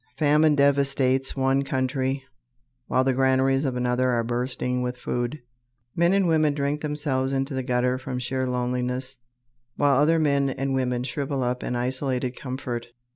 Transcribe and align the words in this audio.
Famine 0.17 0.55
devastates 0.55 1.35
one 1.35 1.61
country, 1.61 2.23
while 2.87 3.03
the 3.03 3.13
granaries 3.13 3.65
of 3.65 3.75
another 3.75 4.09
are 4.09 4.23
bursting 4.23 4.81
with 4.81 4.97
food. 4.97 5.39
Men 5.95 6.11
and 6.11 6.27
women 6.27 6.55
drink 6.55 6.81
themselves 6.81 7.31
into 7.31 7.53
the 7.53 7.61
gutter 7.61 7.99
from 7.99 8.17
sheer 8.17 8.47
loneliness, 8.47 9.19
while 9.75 9.95
other 10.01 10.17
men 10.17 10.49
and 10.49 10.73
women 10.73 11.03
shrivel 11.03 11.43
up 11.43 11.61
in 11.63 11.75
isolated 11.75 12.35
comfort. 12.35 12.87